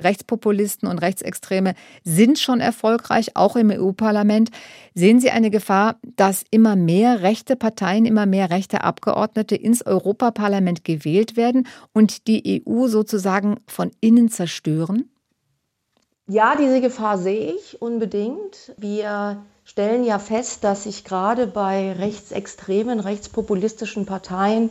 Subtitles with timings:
[0.00, 1.74] Rechtspopulisten und Rechtsextreme
[2.04, 4.50] sind schon erfolgreich, auch im EU-Parlament.
[4.94, 10.84] Sehen Sie eine Gefahr, dass immer mehr rechte Parteien, immer mehr rechte Abgeordnete ins Europaparlament
[10.84, 15.10] gewählt werden und die EU sozusagen von innen zerstören?
[16.28, 18.74] Ja, diese Gefahr sehe ich unbedingt.
[18.76, 24.70] Wir stellen ja fest, dass sich gerade bei rechtsextremen, rechtspopulistischen Parteien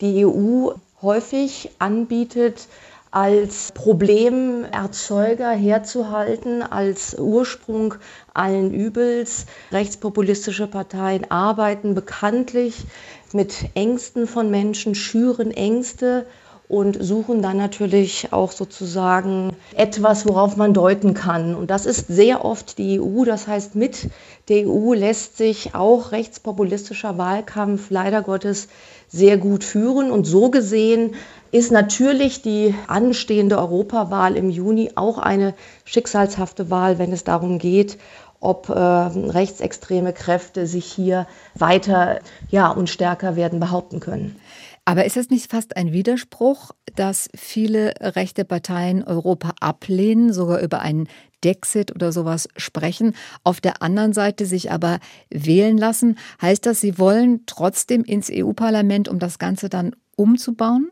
[0.00, 0.70] die EU
[1.02, 2.68] häufig anbietet,
[3.14, 7.94] als Problemerzeuger herzuhalten, als Ursprung
[8.34, 9.46] allen Übels.
[9.70, 12.84] Rechtspopulistische Parteien arbeiten bekanntlich
[13.32, 16.26] mit Ängsten von Menschen, schüren Ängste
[16.74, 21.54] und suchen dann natürlich auch sozusagen etwas, worauf man deuten kann.
[21.54, 23.24] Und das ist sehr oft die EU.
[23.24, 24.08] Das heißt, mit
[24.48, 28.66] der EU lässt sich auch rechtspopulistischer Wahlkampf leider Gottes
[29.08, 30.10] sehr gut führen.
[30.10, 31.14] Und so gesehen
[31.52, 37.98] ist natürlich die anstehende Europawahl im Juni auch eine schicksalshafte Wahl, wenn es darum geht,
[38.40, 42.18] ob äh, rechtsextreme Kräfte sich hier weiter
[42.50, 44.34] ja, und stärker werden behaupten können.
[44.84, 50.80] Aber ist es nicht fast ein Widerspruch, dass viele rechte Parteien Europa ablehnen, sogar über
[50.80, 51.08] einen
[51.42, 56.18] Dexit oder sowas sprechen, auf der anderen Seite sich aber wählen lassen?
[56.40, 60.90] Heißt das, sie wollen trotzdem ins EU-Parlament, um das Ganze dann umzubauen?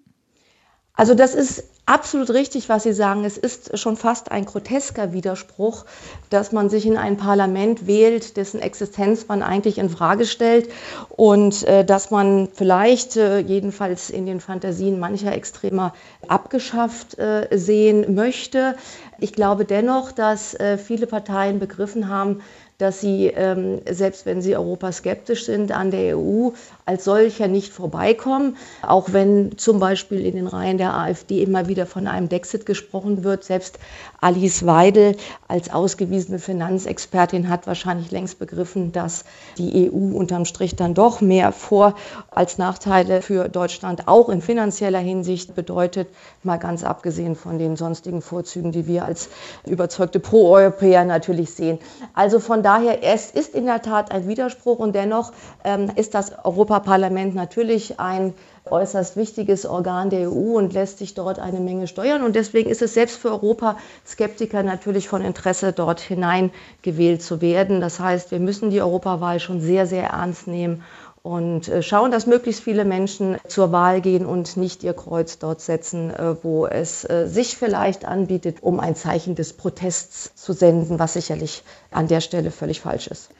[0.94, 3.24] Also das ist absolut richtig, was Sie sagen.
[3.24, 5.84] Es ist schon fast ein grotesker Widerspruch,
[6.30, 10.70] dass man sich in ein Parlament wählt, dessen Existenz man eigentlich in Frage stellt
[11.08, 15.94] und äh, dass man vielleicht äh, jedenfalls in den Fantasien mancher Extremer
[16.28, 18.76] abgeschafft äh, sehen möchte.
[19.18, 22.42] Ich glaube dennoch, dass äh, viele Parteien begriffen haben,
[22.82, 26.50] dass sie, ähm, selbst wenn sie europaskeptisch sind, an der EU
[26.84, 28.56] als solcher nicht vorbeikommen.
[28.82, 33.22] Auch wenn zum Beispiel in den Reihen der AfD immer wieder von einem Dexit gesprochen
[33.22, 33.44] wird.
[33.44, 33.78] Selbst
[34.20, 35.16] Alice Weidel
[35.46, 39.24] als ausgewiesene Finanzexpertin hat wahrscheinlich längst begriffen, dass
[39.58, 41.94] die EU unterm Strich dann doch mehr Vor-
[42.30, 46.08] als Nachteile für Deutschland auch in finanzieller Hinsicht bedeutet,
[46.42, 49.28] mal ganz abgesehen von den sonstigen Vorzügen, die wir als
[49.66, 51.78] überzeugte Pro-Europäer natürlich sehen.
[52.14, 52.71] Also von daher,
[53.02, 55.32] es ist in der Tat ein Widerspruch und dennoch
[55.64, 58.34] ähm, ist das Europaparlament natürlich ein
[58.70, 62.22] äußerst wichtiges Organ der EU und lässt sich dort eine Menge steuern.
[62.22, 67.80] Und deswegen ist es selbst für Europaskeptiker natürlich von Interesse, dort hineingewählt zu werden.
[67.80, 70.84] Das heißt, wir müssen die Europawahl schon sehr, sehr ernst nehmen
[71.22, 75.60] und äh, schauen, dass möglichst viele Menschen zur Wahl gehen und nicht ihr Kreuz dort
[75.60, 80.98] setzen, äh, wo es äh, sich vielleicht anbietet, um ein Zeichen des Protests zu senden,
[80.98, 83.30] was sicherlich an der Stelle völlig falsch ist.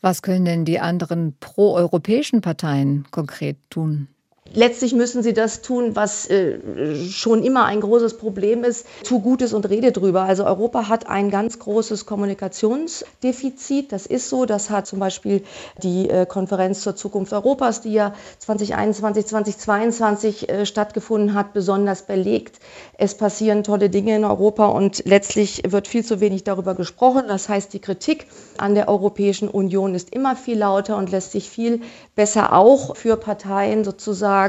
[0.00, 4.08] Was können denn die anderen proeuropäischen Parteien konkret tun?
[4.54, 6.58] Letztlich müssen sie das tun, was äh,
[7.08, 10.22] schon immer ein großes Problem ist, tu Gutes und rede drüber.
[10.22, 13.92] Also Europa hat ein ganz großes Kommunikationsdefizit.
[13.92, 14.44] Das ist so.
[14.44, 15.42] Das hat zum Beispiel
[15.82, 22.58] die äh, Konferenz zur Zukunft Europas, die ja 2021, 2022 äh, stattgefunden hat, besonders belegt.
[22.98, 27.24] Es passieren tolle Dinge in Europa und letztlich wird viel zu wenig darüber gesprochen.
[27.26, 28.26] Das heißt, die Kritik
[28.58, 31.80] an der Europäischen Union ist immer viel lauter und lässt sich viel
[32.14, 34.41] besser auch für Parteien sozusagen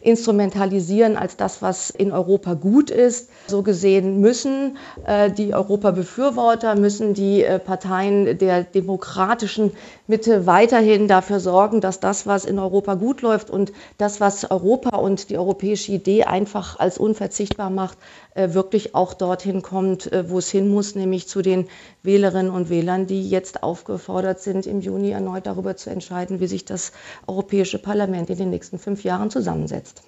[0.00, 3.30] instrumentalisieren als das, was in Europa gut ist.
[3.46, 9.72] So gesehen müssen äh, die Europabefürworter, müssen die äh, Parteien der demokratischen
[10.06, 14.96] Mitte weiterhin dafür sorgen, dass das, was in Europa gut läuft und das, was Europa
[14.98, 17.98] und die europäische Idee einfach als unverzichtbar macht,
[18.34, 21.68] äh, wirklich auch dorthin kommt, äh, wo es hin muss, nämlich zu den
[22.02, 26.64] Wählerinnen und Wählern, die jetzt aufgefordert sind, im Juni erneut darüber zu entscheiden, wie sich
[26.64, 26.92] das
[27.26, 30.02] Europäische Parlament in den nächsten fünf Jahren zusammensetzt.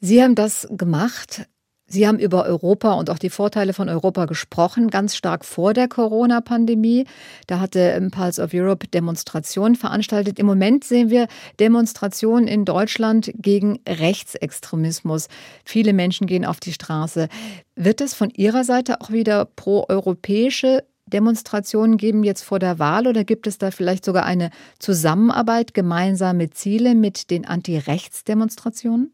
[0.00, 1.46] Sie haben das gemacht
[1.92, 5.88] Sie haben über Europa und auch die Vorteile von Europa gesprochen, ganz stark vor der
[5.88, 7.04] Corona-Pandemie.
[7.48, 10.38] Da hatte Pulse of Europe Demonstrationen veranstaltet.
[10.38, 11.26] Im Moment sehen wir
[11.60, 15.28] Demonstrationen in Deutschland gegen Rechtsextremismus.
[15.66, 17.28] Viele Menschen gehen auf die Straße.
[17.76, 23.24] Wird es von Ihrer Seite auch wieder pro-europäische Demonstrationen geben jetzt vor der Wahl oder
[23.24, 29.12] gibt es da vielleicht sogar eine Zusammenarbeit, gemeinsame Ziele mit den Anti-Rechts-Demonstrationen?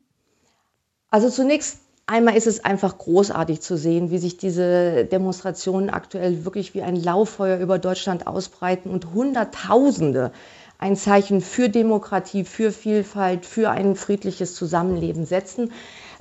[1.11, 1.79] Also zunächst
[2.11, 6.97] Einmal ist es einfach großartig zu sehen, wie sich diese Demonstrationen aktuell wirklich wie ein
[6.97, 10.33] Lauffeuer über Deutschland ausbreiten und Hunderttausende
[10.79, 15.71] ein Zeichen für Demokratie, für Vielfalt, für ein friedliches Zusammenleben setzen.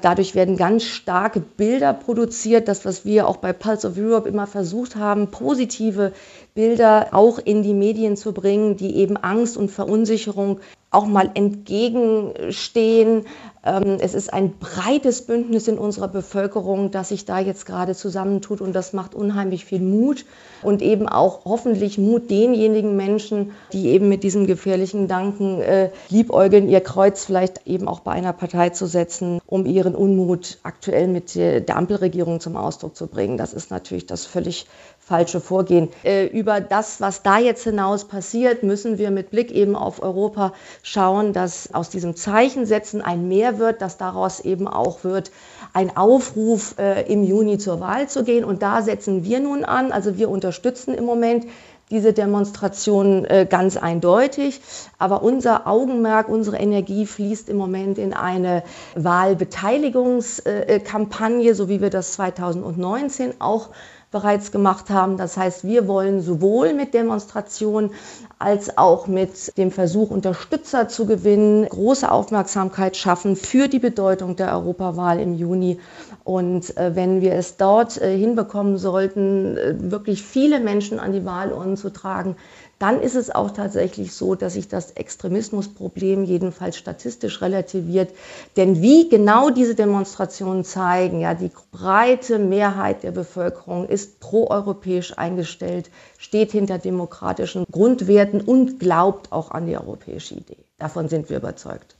[0.02, 4.48] Dadurch werden ganz starke Bilder produziert, das, was wir auch bei Pulse of Europe immer
[4.48, 6.14] versucht haben, positive
[6.54, 10.60] Bilder auch in die Medien zu bringen, die eben Angst und Verunsicherung
[10.90, 13.26] auch mal entgegenstehen.
[13.66, 18.62] Ähm, es ist ein breites Bündnis in unserer Bevölkerung, das sich da jetzt gerade zusammentut
[18.62, 20.26] und das macht unheimlich viel Mut
[20.64, 26.70] und eben auch hoffentlich Mut denjenigen Menschen, die eben mit diesem gefährlichen Gedanken äh, liebäugeln,
[26.70, 31.36] ihr Kreuz vielleicht eben auch bei einer Partei zu setzen, um ihren Unmut aktuell mit
[31.36, 33.38] der Ampelregierung zum Ausdruck zu bringen.
[33.38, 34.68] Das ist natürlich das völlig
[35.00, 35.88] falsche Vorgehen.
[36.04, 40.52] Äh, über das, was da jetzt hinaus passiert, müssen wir mit Blick eben auf Europa
[40.84, 45.32] schauen, dass aus diesem Zeichensetzen ein Mehr wird, dass daraus eben auch wird
[45.74, 48.44] ein Aufruf äh, im Juni zur Wahl zu gehen.
[48.44, 49.92] Und da setzen wir nun an.
[49.92, 51.46] Also wir unterstützen im Moment
[51.90, 54.62] diese Demonstration äh, ganz eindeutig.
[54.98, 58.64] Aber unser Augenmerk, unsere Energie fließt im Moment in eine
[58.96, 63.70] Wahlbeteiligungskampagne, so wie wir das 2019 auch
[64.12, 65.18] bereits gemacht haben.
[65.18, 67.92] Das heißt, wir wollen sowohl mit Demonstrationen
[68.40, 74.54] als auch mit dem Versuch, Unterstützer zu gewinnen, große Aufmerksamkeit schaffen für die Bedeutung der
[74.54, 75.80] Europawahl im Juni.
[76.24, 81.26] Und äh, wenn wir es dort äh, hinbekommen sollten, äh, wirklich viele Menschen an die
[81.26, 82.38] Wahlurnen zu tragen,
[82.80, 88.12] dann ist es auch tatsächlich so, dass sich das Extremismusproblem jedenfalls statistisch relativiert.
[88.56, 95.90] Denn wie genau diese Demonstrationen zeigen, ja, die breite Mehrheit der Bevölkerung ist proeuropäisch eingestellt,
[96.18, 100.58] steht hinter demokratischen Grundwerten und glaubt auch an die europäische Idee.
[100.78, 101.96] Davon sind wir überzeugt.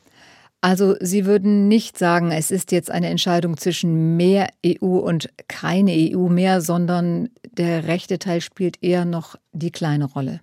[0.62, 5.92] Also Sie würden nicht sagen, es ist jetzt eine Entscheidung zwischen mehr EU und keine
[5.92, 10.42] EU mehr, sondern der rechte Teil spielt eher noch die kleine Rolle.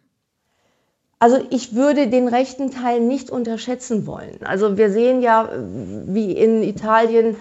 [1.24, 4.40] Also ich würde den rechten Teil nicht unterschätzen wollen.
[4.44, 5.48] Also wir sehen ja,
[6.04, 7.36] wie in Italien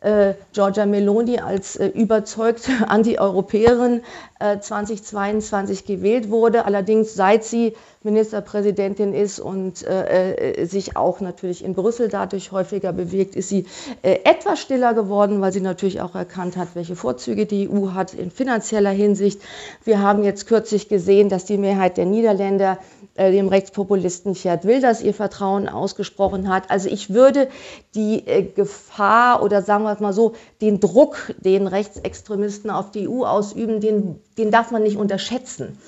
[0.00, 4.00] äh, Giorgia Meloni als äh, überzeugte Antieuropäerin
[4.40, 6.64] äh, 2022 gewählt wurde.
[6.64, 7.74] Allerdings seit sie
[8.06, 13.66] Ministerpräsidentin ist und äh, äh, sich auch natürlich in Brüssel dadurch häufiger bewegt, ist sie
[14.02, 18.14] äh, etwas stiller geworden, weil sie natürlich auch erkannt hat, welche Vorzüge die EU hat
[18.14, 19.42] in finanzieller Hinsicht.
[19.84, 22.78] Wir haben jetzt kürzlich gesehen, dass die Mehrheit der Niederländer
[23.16, 26.70] äh, dem Rechtspopulisten Gerd Wilders ihr Vertrauen ausgesprochen hat.
[26.70, 27.48] Also ich würde
[27.94, 33.08] die äh, Gefahr oder sagen wir es mal so, den Druck, den Rechtsextremisten auf die
[33.08, 35.78] EU ausüben, den, den darf man nicht unterschätzen.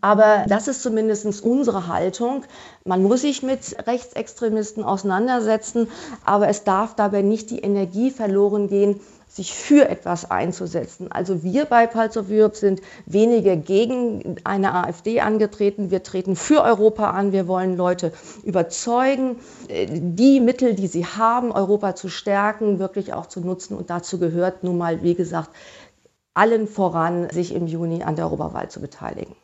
[0.00, 2.44] Aber das ist zumindest unsere Haltung.
[2.84, 5.88] Man muss sich mit Rechtsextremisten auseinandersetzen,
[6.26, 11.10] aber es darf dabei nicht die Energie verloren gehen, sich für etwas einzusetzen.
[11.10, 15.90] Also wir bei Pulse of Europe sind weniger gegen eine AfD angetreten.
[15.90, 17.32] Wir treten für Europa an.
[17.32, 18.12] Wir wollen Leute
[18.44, 19.36] überzeugen,
[19.70, 23.74] die Mittel, die sie haben, Europa zu stärken, wirklich auch zu nutzen.
[23.74, 25.48] Und dazu gehört nun mal, wie gesagt,
[26.34, 29.32] allen voran, sich im Juni an der Europawahl zu beteiligen.